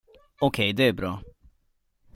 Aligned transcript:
Okej, 0.39 0.73
det 0.73 0.83
är 0.83 0.93
bra. 0.93 1.21